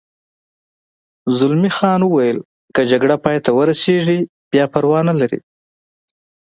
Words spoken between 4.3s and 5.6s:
بیا پروا نه لري.